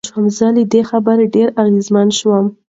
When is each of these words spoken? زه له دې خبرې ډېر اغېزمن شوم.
زه 0.37 0.47
له 0.55 0.63
دې 0.73 0.81
خبرې 0.89 1.25
ډېر 1.35 1.47
اغېزمن 1.63 2.07
شوم. 2.19 2.45